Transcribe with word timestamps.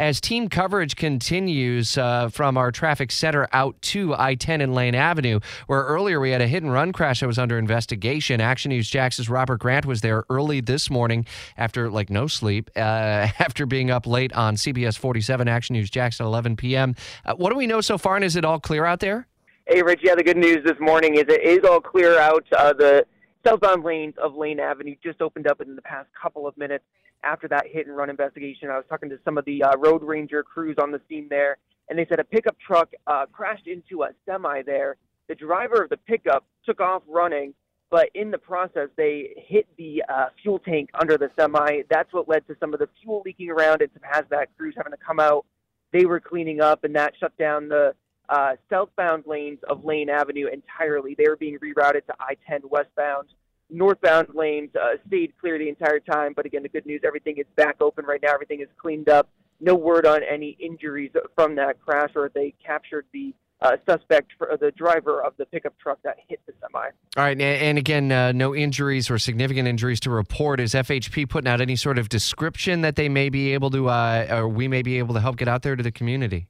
as 0.00 0.18
team 0.18 0.48
coverage 0.48 0.96
continues 0.96 1.98
uh, 1.98 2.30
from 2.30 2.56
our 2.56 2.72
traffic 2.72 3.12
center 3.12 3.46
out 3.52 3.80
to 3.82 4.14
I 4.16 4.34
10 4.34 4.62
and 4.62 4.74
Lane 4.74 4.94
Avenue, 4.94 5.40
where 5.66 5.82
earlier 5.82 6.18
we 6.18 6.30
had 6.30 6.40
a 6.40 6.48
hit 6.48 6.62
and 6.62 6.72
run 6.72 6.90
crash 6.90 7.20
that 7.20 7.26
was 7.26 7.38
under 7.38 7.58
investigation. 7.58 8.40
Action 8.40 8.70
News 8.70 8.88
Jax's 8.88 9.28
Robert 9.28 9.58
Grant 9.58 9.84
was 9.84 10.00
there 10.00 10.24
early 10.30 10.62
this 10.62 10.88
morning 10.88 11.26
after 11.58 11.90
like 11.90 12.08
no 12.08 12.26
sleep, 12.26 12.70
uh, 12.76 12.78
after 13.38 13.66
being 13.66 13.90
up 13.90 14.06
late 14.06 14.32
on 14.32 14.56
CBS 14.56 14.96
47 14.96 15.46
Action 15.48 15.74
News 15.74 15.90
Jax 15.90 16.18
at 16.18 16.24
11 16.24 16.56
p.m. 16.56 16.94
Uh, 17.26 17.34
what 17.34 17.50
do 17.50 17.56
we 17.56 17.66
know 17.66 17.82
so 17.82 17.98
far, 17.98 18.16
and 18.16 18.24
is 18.24 18.36
it 18.36 18.44
all 18.44 18.58
clear 18.58 18.86
out 18.86 19.00
there? 19.00 19.26
Hey, 19.66 19.82
Rich. 19.82 20.00
Yeah, 20.02 20.14
the 20.14 20.24
good 20.24 20.38
news 20.38 20.64
this 20.64 20.80
morning 20.80 21.16
is 21.16 21.24
it 21.28 21.42
is 21.42 21.60
all 21.68 21.80
clear 21.80 22.18
out. 22.18 22.46
Uh, 22.56 22.72
the 22.72 23.04
southbound 23.46 23.84
lanes 23.84 24.14
of 24.16 24.34
Lane 24.34 24.60
Avenue 24.60 24.94
just 25.02 25.20
opened 25.20 25.46
up 25.46 25.60
in 25.60 25.76
the 25.76 25.82
past 25.82 26.08
couple 26.20 26.46
of 26.46 26.56
minutes 26.56 26.84
after 27.24 27.48
that 27.48 27.66
hit 27.66 27.86
and 27.86 27.96
run 27.96 28.10
investigation. 28.10 28.70
I 28.70 28.76
was 28.76 28.84
talking 28.88 29.08
to 29.10 29.18
some 29.24 29.38
of 29.38 29.44
the 29.44 29.62
uh, 29.62 29.76
road 29.76 30.02
ranger 30.02 30.42
crews 30.42 30.76
on 30.80 30.90
the 30.90 31.00
scene 31.08 31.26
there, 31.28 31.58
and 31.88 31.98
they 31.98 32.06
said 32.08 32.20
a 32.20 32.24
pickup 32.24 32.56
truck 32.58 32.92
uh, 33.06 33.26
crashed 33.32 33.66
into 33.66 34.02
a 34.02 34.10
semi 34.26 34.62
there. 34.62 34.96
The 35.28 35.34
driver 35.34 35.82
of 35.82 35.90
the 35.90 35.96
pickup 35.96 36.44
took 36.64 36.80
off 36.80 37.02
running, 37.08 37.54
but 37.90 38.08
in 38.14 38.30
the 38.30 38.38
process, 38.38 38.88
they 38.96 39.30
hit 39.36 39.66
the 39.76 40.02
uh, 40.08 40.26
fuel 40.42 40.58
tank 40.58 40.90
under 40.94 41.18
the 41.18 41.30
semi. 41.38 41.82
That's 41.88 42.12
what 42.12 42.28
led 42.28 42.46
to 42.48 42.56
some 42.60 42.72
of 42.72 42.80
the 42.80 42.88
fuel 43.02 43.22
leaking 43.24 43.50
around 43.50 43.82
and 43.82 43.90
some 43.92 44.02
hazmat 44.02 44.46
crews 44.56 44.74
having 44.76 44.92
to 44.92 44.98
come 44.98 45.20
out. 45.20 45.44
They 45.92 46.04
were 46.04 46.20
cleaning 46.20 46.60
up, 46.60 46.84
and 46.84 46.94
that 46.94 47.14
shut 47.18 47.36
down 47.36 47.68
the 47.68 47.94
uh, 48.28 48.52
southbound 48.70 49.24
lanes 49.26 49.58
of 49.68 49.84
Lane 49.84 50.08
Avenue 50.08 50.46
entirely. 50.46 51.16
They 51.18 51.28
were 51.28 51.36
being 51.36 51.58
rerouted 51.58 52.06
to 52.06 52.14
I 52.20 52.36
10 52.48 52.62
westbound 52.70 53.28
northbound 53.70 54.28
lanes 54.34 54.70
uh, 54.74 54.96
stayed 55.06 55.32
clear 55.40 55.58
the 55.58 55.68
entire 55.68 56.00
time. 56.00 56.32
But 56.34 56.46
again, 56.46 56.62
the 56.62 56.68
good 56.68 56.86
news, 56.86 57.00
everything 57.04 57.38
is 57.38 57.46
back 57.56 57.76
open 57.80 58.04
right 58.04 58.20
now. 58.22 58.32
Everything 58.32 58.60
is 58.60 58.68
cleaned 58.76 59.08
up. 59.08 59.28
No 59.60 59.74
word 59.74 60.06
on 60.06 60.20
any 60.22 60.56
injuries 60.58 61.10
from 61.34 61.56
that 61.56 61.80
crash 61.80 62.10
or 62.16 62.30
they 62.34 62.54
captured 62.64 63.06
the 63.12 63.34
uh, 63.62 63.76
suspect 63.86 64.32
for 64.38 64.56
the 64.58 64.70
driver 64.70 65.22
of 65.22 65.34
the 65.36 65.44
pickup 65.46 65.78
truck 65.78 65.98
that 66.02 66.16
hit 66.28 66.40
the 66.46 66.52
semi. 66.60 66.80
All 67.16 67.24
right, 67.24 67.38
and 67.38 67.76
again, 67.76 68.10
uh, 68.10 68.32
no 68.32 68.54
injuries 68.54 69.10
or 69.10 69.18
significant 69.18 69.68
injuries 69.68 70.00
to 70.00 70.10
report. 70.10 70.60
Is 70.60 70.72
FHP 70.72 71.28
putting 71.28 71.48
out 71.48 71.60
any 71.60 71.76
sort 71.76 71.98
of 71.98 72.08
description 72.08 72.80
that 72.80 72.96
they 72.96 73.08
may 73.08 73.28
be 73.28 73.52
able 73.52 73.70
to, 73.70 73.88
uh, 73.88 74.26
or 74.30 74.48
we 74.48 74.66
may 74.68 74.82
be 74.82 74.98
able 74.98 75.14
to 75.14 75.20
help 75.20 75.36
get 75.36 75.48
out 75.48 75.62
there 75.62 75.76
to 75.76 75.82
the 75.82 75.92
community? 75.92 76.48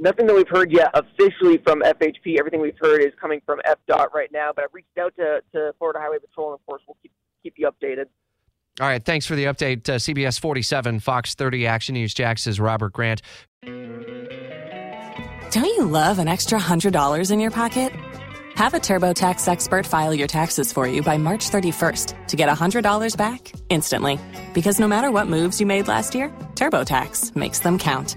Nothing 0.00 0.26
that 0.28 0.34
we've 0.34 0.48
heard 0.48 0.72
yet 0.72 0.90
officially 0.94 1.58
from 1.58 1.82
FHP. 1.82 2.38
Everything 2.38 2.62
we've 2.62 2.78
heard 2.80 3.02
is 3.02 3.12
coming 3.20 3.42
from 3.44 3.60
FDOT 3.66 4.14
right 4.14 4.32
now. 4.32 4.50
But 4.54 4.64
I've 4.64 4.72
reached 4.72 4.96
out 4.98 5.14
to, 5.16 5.42
to 5.52 5.74
Florida 5.78 5.98
Highway 6.00 6.16
Patrol, 6.18 6.52
and 6.52 6.58
of 6.58 6.64
course, 6.64 6.82
we'll 6.88 6.96
keep 7.02 7.12
keep 7.42 7.54
you 7.58 7.68
updated. 7.70 8.06
All 8.80 8.86
right, 8.86 9.04
thanks 9.04 9.26
for 9.26 9.36
the 9.36 9.44
update. 9.44 9.86
Uh, 9.88 9.96
CBS 9.96 10.40
47, 10.40 11.00
Fox 11.00 11.34
30 11.34 11.66
Action 11.66 11.94
News 11.94 12.14
Jax 12.14 12.58
Robert 12.58 12.94
Grant. 12.94 13.20
Don't 15.50 15.64
you 15.64 15.84
love 15.84 16.18
an 16.18 16.28
extra 16.28 16.58
$100 16.58 17.30
in 17.30 17.40
your 17.40 17.50
pocket? 17.50 17.92
Have 18.54 18.72
a 18.72 18.78
TurboTax 18.78 19.48
expert 19.48 19.86
file 19.86 20.14
your 20.14 20.28
taxes 20.28 20.72
for 20.72 20.86
you 20.86 21.02
by 21.02 21.18
March 21.18 21.50
31st 21.50 22.26
to 22.28 22.36
get 22.36 22.48
$100 22.48 23.16
back 23.16 23.52
instantly. 23.68 24.18
Because 24.54 24.80
no 24.80 24.88
matter 24.88 25.10
what 25.10 25.26
moves 25.26 25.60
you 25.60 25.66
made 25.66 25.88
last 25.88 26.14
year, 26.14 26.28
TurboTax 26.54 27.36
makes 27.36 27.58
them 27.58 27.78
count. 27.78 28.16